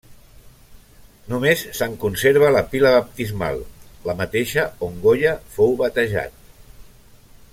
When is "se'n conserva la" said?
1.79-2.63